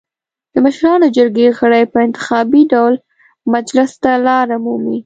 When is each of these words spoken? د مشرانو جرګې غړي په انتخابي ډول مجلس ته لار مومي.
د 0.53 0.55
مشرانو 0.65 1.07
جرګې 1.17 1.47
غړي 1.59 1.83
په 1.93 1.97
انتخابي 2.07 2.63
ډول 2.73 2.93
مجلس 3.53 3.91
ته 4.03 4.11
لار 4.25 4.47
مومي. 4.63 4.97